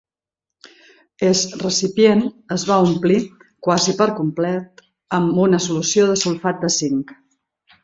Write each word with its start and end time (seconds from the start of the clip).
Es 1.27 1.43
recipient 1.63 2.23
es 2.55 2.65
va 2.69 2.79
omplir, 2.87 3.19
quasi 3.69 3.95
per 4.01 4.09
complet, 4.21 4.83
amb 5.21 5.45
una 5.47 5.63
solució 5.69 6.11
de 6.15 6.19
sulfat 6.25 6.67
de 6.67 6.75
zinc. 6.81 7.17